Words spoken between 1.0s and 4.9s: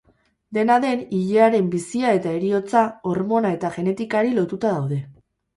ilearen bizia eta heriotza, hormona eta genetikari lotuta